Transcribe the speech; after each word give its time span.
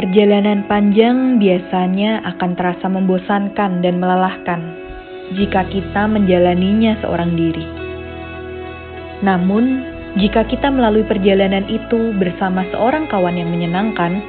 Perjalanan 0.00 0.64
panjang 0.64 1.36
biasanya 1.36 2.24
akan 2.24 2.56
terasa 2.56 2.88
membosankan 2.88 3.84
dan 3.84 4.00
melelahkan 4.00 4.72
jika 5.36 5.68
kita 5.68 6.08
menjalaninya 6.08 6.96
seorang 7.04 7.36
diri. 7.36 7.68
Namun, 9.20 9.84
jika 10.16 10.48
kita 10.48 10.72
melalui 10.72 11.04
perjalanan 11.04 11.68
itu 11.68 12.16
bersama 12.16 12.64
seorang 12.72 13.12
kawan 13.12 13.44
yang 13.44 13.52
menyenangkan, 13.52 14.24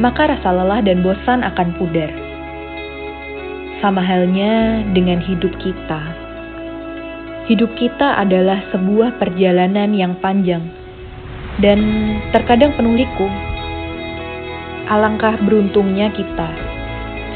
maka 0.00 0.32
rasa 0.32 0.48
lelah 0.48 0.80
dan 0.80 1.04
bosan 1.04 1.44
akan 1.44 1.76
pudar. 1.76 2.08
Sama 3.84 4.00
halnya 4.00 4.80
dengan 4.96 5.20
hidup 5.20 5.60
kita. 5.60 6.00
Hidup 7.52 7.68
kita 7.76 8.16
adalah 8.16 8.64
sebuah 8.72 9.20
perjalanan 9.20 9.92
yang 9.92 10.16
panjang 10.24 10.64
dan 11.60 11.84
terkadang 12.32 12.72
penuh 12.80 12.96
liku. 12.96 13.49
Alangkah 14.90 15.38
beruntungnya 15.46 16.10
kita 16.10 16.50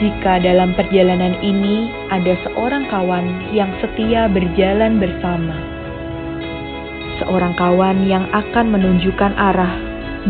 jika 0.03 0.43
dalam 0.43 0.75
perjalanan 0.75 1.39
ini 1.39 1.87
ada 2.11 2.35
seorang 2.43 2.91
kawan 2.91 3.55
yang 3.55 3.71
setia 3.79 4.27
berjalan 4.27 4.99
bersama. 4.99 5.55
Seorang 7.23 7.55
kawan 7.55 8.11
yang 8.11 8.27
akan 8.35 8.75
menunjukkan 8.75 9.39
arah 9.39 9.71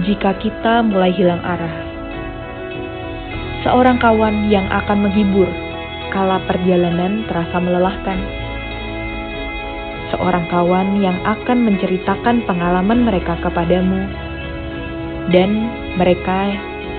jika 0.04 0.36
kita 0.36 0.84
mulai 0.84 1.16
hilang 1.16 1.40
arah. 1.40 1.72
Seorang 3.64 3.96
kawan 4.04 4.52
yang 4.52 4.68
akan 4.68 5.08
menghibur 5.08 5.48
kala 6.12 6.44
perjalanan 6.44 7.24
terasa 7.24 7.56
melelahkan. 7.56 8.20
Seorang 10.12 10.44
kawan 10.52 11.00
yang 11.00 11.16
akan 11.24 11.72
menceritakan 11.72 12.44
pengalaman 12.44 13.08
mereka 13.08 13.40
kepadamu, 13.40 14.12
dan 15.32 15.72
mereka 15.96 16.52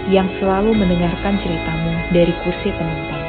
yang 0.10 0.30
selalu 0.38 0.78
mendengarkan 0.78 1.38
ceritamu 1.42 1.94
dari 2.14 2.34
kursi 2.46 2.70
penumpang. 2.70 3.24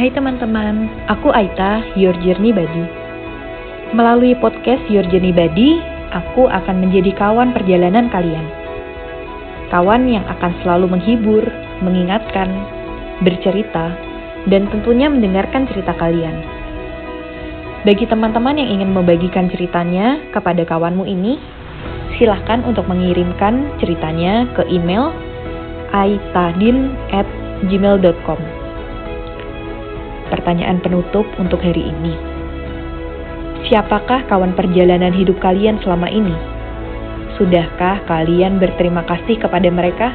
Hai 0.00 0.08
teman-teman, 0.16 0.88
aku 1.12 1.28
Aita, 1.28 1.84
Your 1.92 2.16
Journey 2.24 2.56
Buddy. 2.56 2.88
Melalui 3.92 4.32
podcast 4.40 4.80
Your 4.88 5.04
Journey 5.12 5.28
Buddy, 5.28 5.76
aku 6.16 6.48
akan 6.48 6.88
menjadi 6.88 7.12
kawan 7.20 7.52
perjalanan 7.52 8.08
kalian. 8.08 8.59
Kawan 9.70 10.10
yang 10.10 10.26
akan 10.26 10.50
selalu 10.62 10.86
menghibur, 10.98 11.46
mengingatkan, 11.78 12.50
bercerita, 13.22 13.94
dan 14.50 14.66
tentunya 14.66 15.06
mendengarkan 15.06 15.70
cerita 15.70 15.94
kalian. 15.94 16.42
Bagi 17.86 18.02
teman-teman 18.04 18.60
yang 18.60 18.82
ingin 18.82 18.92
membagikan 18.92 19.48
ceritanya 19.48 20.20
kepada 20.34 20.66
kawanmu 20.66 21.06
ini, 21.06 21.38
silahkan 22.18 22.66
untuk 22.66 22.90
mengirimkan 22.90 23.78
ceritanya 23.80 24.44
ke 24.58 24.66
email 24.68 25.14
aitadin@gmail.com 25.94 28.60
pertanyaan 30.30 30.78
penutup 30.78 31.26
untuk 31.42 31.58
hari 31.60 31.90
ini. 31.90 32.14
Siapakah 33.68 34.24
kawan 34.30 34.56
perjalanan 34.56 35.12
hidup 35.12 35.36
kalian 35.42 35.76
selama 35.82 36.08
ini? 36.08 36.32
Sudahkah 37.40 38.04
kalian 38.04 38.60
berterima 38.60 39.00
kasih 39.08 39.40
kepada 39.40 39.64
mereka? 39.72 40.12